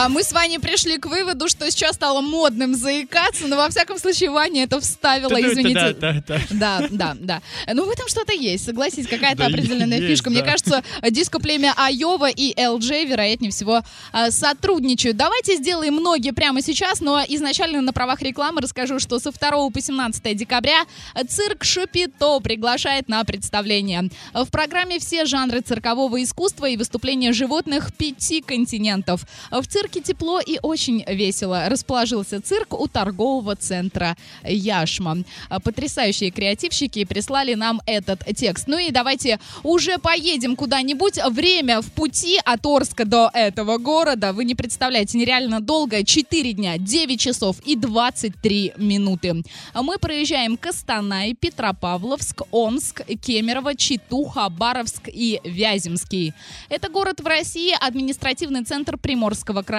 А 0.00 0.08
мы 0.08 0.22
с 0.22 0.32
Ваней 0.32 0.60
пришли 0.60 0.96
к 0.96 1.06
выводу, 1.06 1.48
что 1.48 1.68
сейчас 1.72 1.96
стало 1.96 2.20
модным 2.20 2.76
заикаться, 2.76 3.48
но 3.48 3.56
во 3.56 3.68
всяком 3.68 3.98
случае 3.98 4.30
Ваня 4.30 4.62
это 4.62 4.80
вставила, 4.80 5.36
извините. 5.40 5.92
Да, 5.98 6.22
да, 6.24 6.40
Да, 6.50 6.88
да, 6.88 7.16
да. 7.18 7.42
Ну, 7.74 7.84
в 7.84 7.90
этом 7.90 8.06
что-то 8.06 8.32
есть, 8.32 8.64
согласись, 8.64 9.08
какая-то 9.08 9.38
Да, 9.38 9.46
определенная 9.46 9.98
есть, 9.98 10.08
фишка. 10.08 10.30
Мне 10.30 10.42
да. 10.42 10.52
кажется, 10.52 10.84
диско-племя 11.02 11.74
Айова 11.76 12.30
и 12.30 12.54
LJ, 12.54 13.06
вероятнее 13.06 13.50
всего, 13.50 13.82
а, 14.12 14.30
сотрудничают. 14.30 15.16
Давайте 15.16 15.56
сделаем 15.56 15.96
ноги 15.96 16.30
прямо 16.30 16.62
сейчас, 16.62 17.00
но 17.00 17.20
изначально 17.28 17.80
на 17.80 17.92
правах 17.92 18.22
рекламы 18.22 18.60
расскажу, 18.60 19.00
что 19.00 19.18
со 19.18 19.32
2 19.32 19.70
по 19.70 19.80
17 19.80 20.36
декабря 20.36 20.84
цирк 21.28 21.64
Шапито 21.64 22.38
приглашает 22.38 23.08
на 23.08 23.24
представление. 23.24 24.10
В 24.32 24.46
программе 24.46 25.00
все 25.00 25.24
жанры 25.24 25.60
циркового 25.60 26.22
искусства 26.22 26.66
и 26.66 26.76
выступления 26.76 27.32
животных 27.32 27.92
пяти 27.92 28.42
континентов. 28.42 29.22
В 29.50 29.66
цирке 29.66 29.87
тепло 29.96 30.40
и 30.40 30.58
очень 30.62 31.04
весело. 31.06 31.68
Расположился 31.68 32.40
цирк 32.40 32.74
у 32.74 32.86
торгового 32.86 33.56
центра 33.56 34.16
Яшма. 34.44 35.18
А, 35.48 35.60
Потрясающие 35.60 36.30
креативщики 36.30 37.04
прислали 37.04 37.54
нам 37.54 37.80
этот 37.86 38.24
текст. 38.36 38.68
Ну 38.68 38.78
и 38.78 38.90
давайте 38.90 39.38
уже 39.62 39.98
поедем 39.98 40.56
куда-нибудь. 40.56 41.18
Время 41.30 41.80
в 41.80 41.90
пути 41.92 42.38
от 42.44 42.64
Орска 42.66 43.04
до 43.04 43.30
этого 43.32 43.78
города. 43.78 44.32
Вы 44.32 44.44
не 44.44 44.54
представляете, 44.54 45.18
нереально 45.18 45.60
долго. 45.60 46.04
4 46.04 46.52
дня, 46.52 46.78
9 46.78 47.20
часов 47.20 47.60
и 47.64 47.76
23 47.76 48.74
минуты. 48.76 49.42
А 49.72 49.82
Мы 49.82 49.98
проезжаем 49.98 50.56
Костанай, 50.56 51.34
Петропавловск, 51.34 52.42
Омск, 52.50 53.02
Кемерово, 53.06 53.74
Читу, 53.74 54.24
Хабаровск 54.24 55.08
и 55.08 55.40
Вяземский. 55.44 56.32
Это 56.68 56.88
город 56.88 57.20
в 57.20 57.26
России, 57.26 57.74
административный 57.80 58.64
центр 58.64 58.96
Приморского 58.98 59.62
края. 59.62 59.77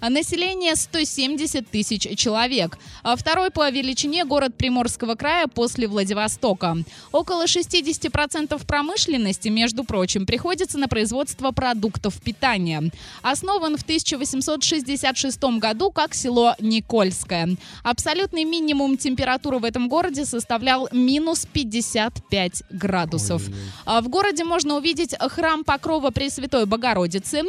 А 0.00 0.08
Население 0.08 0.76
170 0.76 1.68
тысяч 1.68 2.16
человек. 2.16 2.78
А 3.02 3.16
Второй 3.16 3.50
по 3.50 3.68
величине 3.70 4.24
город 4.24 4.54
Приморского 4.56 5.14
края 5.16 5.46
после 5.48 5.88
Владивостока. 5.88 6.76
Около 7.10 7.46
60% 7.46 8.66
промышленности, 8.66 9.48
между 9.48 9.84
прочим, 9.84 10.26
приходится 10.26 10.78
на 10.78 10.86
производство 10.88 11.50
продуктов 11.50 12.20
питания. 12.22 12.90
Основан 13.22 13.76
в 13.76 13.82
1866 13.82 15.42
году 15.58 15.90
как 15.90 16.14
село 16.14 16.54
Никольское. 16.60 17.56
Абсолютный 17.82 18.44
минимум 18.44 18.96
температуры 18.96 19.58
в 19.58 19.64
этом 19.64 19.88
городе 19.88 20.24
составлял 20.24 20.88
минус 20.92 21.46
55 21.52 22.62
градусов. 22.70 23.42
А 23.86 24.00
В 24.00 24.08
городе 24.08 24.44
можно 24.44 24.76
увидеть 24.76 25.14
храм 25.18 25.64
Покрова 25.64 26.10
Пресвятой 26.10 26.66
Богородицы, 26.66 27.42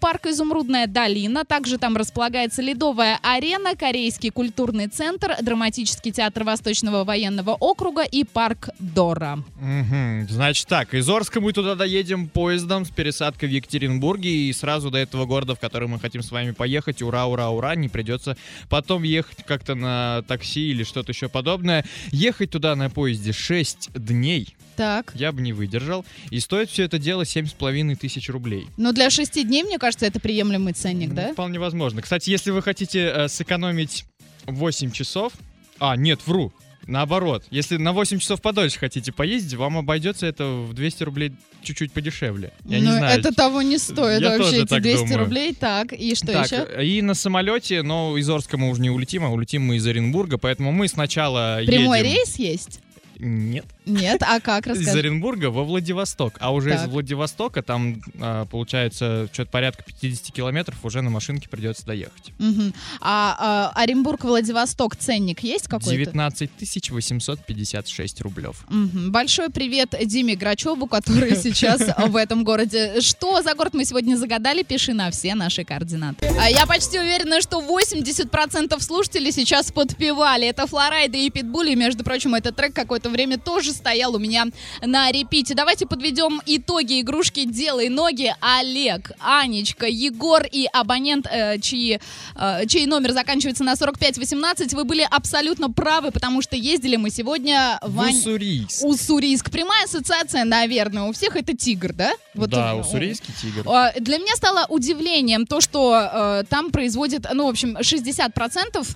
парк 0.00 0.26
Изумрудная 0.26 0.86
долина, 0.86 1.27
также 1.44 1.78
там 1.78 1.96
располагается 1.96 2.62
ледовая 2.62 3.18
арена, 3.22 3.76
Корейский 3.76 4.30
культурный 4.30 4.88
центр, 4.88 5.36
драматический 5.40 6.12
театр 6.12 6.44
Восточного 6.44 7.04
военного 7.04 7.52
округа 7.52 8.02
и 8.02 8.24
парк 8.24 8.70
Дора. 8.78 9.42
Мгм. 9.60 10.28
Значит 10.28 10.66
так, 10.68 10.94
из 10.94 11.08
Орска 11.08 11.40
мы 11.40 11.52
туда 11.52 11.74
доедем 11.74 12.28
поездом 12.28 12.84
с 12.84 12.90
пересадкой 12.90 13.48
в 13.48 13.52
Екатеринбурге 13.52 14.30
и 14.30 14.52
сразу 14.52 14.90
до 14.90 14.98
этого 14.98 15.26
города, 15.26 15.54
в 15.54 15.60
который 15.60 15.88
мы 15.88 15.98
хотим 15.98 16.22
с 16.22 16.30
вами 16.30 16.52
поехать. 16.52 17.02
Ура, 17.02 17.26
ура, 17.26 17.50
ура, 17.50 17.74
не 17.74 17.88
придется 17.88 18.36
потом 18.68 19.02
ехать 19.02 19.44
как-то 19.44 19.74
на 19.74 20.22
такси 20.26 20.70
или 20.70 20.84
что-то 20.84 21.12
еще 21.12 21.28
подобное. 21.28 21.84
Ехать 22.10 22.50
туда 22.50 22.74
на 22.76 22.90
поезде 22.90 23.32
6 23.32 23.90
дней 23.94 24.54
Так. 24.78 25.12
я 25.14 25.32
бы 25.32 25.42
не 25.42 25.52
выдержал. 25.52 26.04
И 26.30 26.40
стоит 26.40 26.70
все 26.70 26.84
это 26.84 26.98
дело 26.98 27.22
7,5 27.22 27.96
тысяч 27.96 28.28
рублей. 28.30 28.66
Но 28.76 28.92
для 28.92 29.10
шести 29.10 29.42
дней, 29.44 29.64
мне 29.64 29.76
кажется, 29.78 30.06
это 30.06 30.20
приемлемый 30.20 30.72
ценник, 30.72 31.10
Ну, 31.10 31.14
да? 31.16 31.32
Вполне 31.32 31.58
возможно. 31.58 32.00
Кстати, 32.00 32.30
если 32.30 32.50
вы 32.52 32.62
хотите 32.62 33.00
э, 33.14 33.28
сэкономить 33.28 34.04
8 34.46 34.90
часов... 34.92 35.32
А, 35.80 35.96
нет, 35.96 36.20
вру. 36.26 36.52
Наоборот, 36.86 37.44
если 37.50 37.76
на 37.76 37.92
8 37.92 38.18
часов 38.18 38.40
подольше 38.40 38.78
хотите 38.78 39.12
поездить, 39.12 39.54
вам 39.54 39.76
обойдется 39.76 40.24
это 40.26 40.46
в 40.46 40.72
200 40.72 41.02
рублей 41.02 41.32
чуть-чуть 41.62 41.92
подешевле. 41.92 42.52
Я 42.64 42.78
не 42.80 42.86
Ну, 42.86 42.92
знаю. 42.96 43.18
это 43.20 43.34
того 43.34 43.60
не 43.60 43.76
стоит 43.78 44.22
Я 44.22 44.38
вообще, 44.38 44.62
эти 44.62 44.66
так 44.66 44.82
200 44.82 44.98
думаю. 45.02 45.18
рублей. 45.18 45.54
Так, 45.54 45.92
и 45.92 46.14
что 46.14 46.28
так, 46.28 46.46
еще? 46.50 46.84
и 46.86 47.02
на 47.02 47.12
самолете, 47.14 47.82
но 47.82 48.16
из 48.16 48.30
Орска 48.30 48.56
мы 48.56 48.70
уже 48.70 48.80
не 48.80 48.88
улетим, 48.90 49.24
а 49.24 49.28
улетим 49.28 49.66
мы 49.66 49.76
из 49.76 49.86
Оренбурга, 49.86 50.38
поэтому 50.38 50.72
мы 50.72 50.88
сначала 50.88 51.60
Прямой 51.66 51.98
едем... 51.98 52.12
рейс 52.12 52.36
есть? 52.36 52.80
Нет. 53.18 53.66
Нет, 53.88 54.22
а 54.22 54.40
как, 54.40 54.66
Из 54.66 54.78
расскажи. 54.78 54.98
Оренбурга 54.98 55.46
во 55.50 55.64
Владивосток. 55.64 56.36
А 56.40 56.52
уже 56.52 56.70
Так. 56.70 56.82
из 56.86 56.88
Владивостока 56.90 57.62
там, 57.62 58.02
а, 58.20 58.44
получается, 58.46 59.28
что-то 59.32 59.50
порядка 59.50 59.82
50 59.84 60.32
километров 60.32 60.76
уже 60.84 61.02
на 61.02 61.10
машинке 61.10 61.48
придется 61.48 61.84
доехать. 61.86 62.32
Мгм. 62.38 62.74
А, 63.00 63.72
а 63.74 63.82
Оренбург, 63.82 64.24
Владивосток, 64.24 64.96
ценник 64.96 65.42
есть 65.42 65.68
какой-то? 65.68 65.90
19 65.90 66.50
856 66.90 68.20
рублев. 68.20 68.64
Мгм. 68.68 69.10
Большой 69.12 69.50
привет 69.50 69.94
Диме 70.04 70.34
Грачеву, 70.36 70.86
который 70.86 71.36
сейчас 71.42 71.80
в 71.96 72.16
этом 72.16 72.44
городе. 72.44 73.00
Что 73.00 73.42
за 73.42 73.54
город 73.54 73.74
мы 73.74 73.84
сегодня 73.84 74.16
загадали? 74.16 74.62
Пиши 74.62 74.92
на 74.92 75.10
все 75.10 75.34
наши 75.34 75.64
координаты. 75.64 76.30
А 76.38 76.48
Я 76.50 76.66
почти 76.66 76.98
уверена, 76.98 77.40
что 77.40 77.60
80% 77.60 78.80
слушателей 78.80 79.32
сейчас 79.32 79.72
подпевали. 79.72 80.46
Это 80.46 80.66
Флорайда 80.66 81.16
и 81.16 81.30
Питбули. 81.30 81.74
Между 81.74 82.04
прочим, 82.04 82.34
этот 82.34 82.56
трек 82.56 82.74
какое-то 82.74 83.08
время 83.10 83.38
тоже 83.38 83.72
стоял 83.78 84.14
у 84.14 84.18
меня 84.18 84.46
на 84.82 85.10
репите. 85.10 85.54
Давайте 85.54 85.86
подведем 85.86 86.42
итоги 86.44 87.00
игрушки 87.00 87.44
«Делай 87.44 87.88
ноги». 87.88 88.34
Олег, 88.40 89.12
Анечка, 89.20 89.86
Егор 89.86 90.44
и 90.44 90.66
абонент, 90.72 91.26
э, 91.30 91.58
чьи, 91.60 92.00
э, 92.34 92.66
чей 92.66 92.86
номер 92.86 93.12
заканчивается 93.12 93.64
на 93.64 93.76
4518. 93.76 94.74
Вы 94.74 94.84
были 94.84 95.06
абсолютно 95.08 95.70
правы, 95.70 96.10
потому 96.10 96.42
что 96.42 96.56
ездили 96.56 96.96
мы 96.96 97.10
сегодня 97.10 97.78
В 97.82 97.94
Вань... 97.94 98.16
Уссурийск. 98.16 98.84
Уссурийск. 98.84 99.50
Прямая 99.50 99.84
ассоциация, 99.84 100.44
наверное, 100.44 101.04
у 101.04 101.12
всех 101.12 101.36
это 101.36 101.56
тигр, 101.56 101.92
да? 101.92 102.12
да, 102.34 102.72
э, 102.72 102.80
уссурийский 102.80 103.32
тигр. 103.40 103.62
а, 103.66 103.92
Для 103.98 104.18
меня 104.18 104.34
стало 104.36 104.66
удивлением 104.68 105.46
то, 105.46 105.60
что 105.60 105.94
э, 105.94 106.44
там 106.48 106.70
производят, 106.70 107.26
ну, 107.32 107.46
в 107.46 107.48
общем, 107.48 107.76
60% 107.76 108.86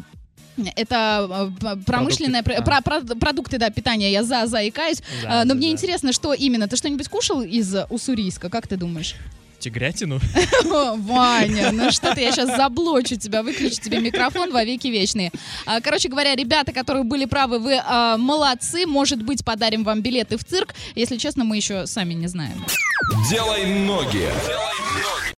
это 0.76 1.50
п- 1.60 1.76
промышленные 1.86 2.42
Продукты, 2.42 2.64
про- 2.64 2.80
про- 2.82 3.00
про- 3.00 3.14
продукты, 3.16 3.58
да, 3.58 3.70
питания. 3.70 4.10
Я 4.12 4.22
за 4.22 4.46
заикаюсь. 4.46 5.02
Да, 5.22 5.40
А, 5.40 5.44
но 5.44 5.50
да, 5.50 5.54
мне 5.54 5.68
да. 5.68 5.72
интересно, 5.72 6.12
что 6.12 6.32
именно. 6.32 6.68
Ты 6.68 6.76
что-нибудь 6.76 7.08
кушал 7.08 7.42
из 7.42 7.74
Уссурийска? 7.90 8.48
Как 8.50 8.66
ты 8.66 8.76
думаешь? 8.76 9.14
Тигрятину? 9.60 10.18
Ваня, 10.96 11.70
ну 11.72 11.92
что 11.92 12.12
ты, 12.14 12.20
я 12.22 12.32
сейчас 12.32 12.56
заблочу 12.56 13.14
тебя, 13.14 13.44
выключу 13.44 13.80
тебе 13.80 14.00
микрофон 14.00 14.50
во 14.52 14.64
веки 14.64 14.88
вечные. 14.88 15.30
А, 15.66 15.80
Короче 15.80 16.08
говоря, 16.08 16.34
ребята, 16.34 16.72
которые 16.72 17.04
были 17.04 17.26
правы, 17.26 17.60
вы 17.60 17.80
а, 17.84 18.16
молодцы. 18.16 18.86
Может 18.86 19.22
быть, 19.22 19.44
подарим 19.44 19.84
вам 19.84 20.00
билеты 20.02 20.36
в 20.36 20.44
цирк. 20.44 20.74
Если 20.96 21.16
честно, 21.16 21.44
мы 21.44 21.56
еще 21.56 21.86
сами 21.86 22.12
не 22.14 22.26
знаем. 22.26 22.64
Делай 23.30 23.64
ноги. 23.66 24.28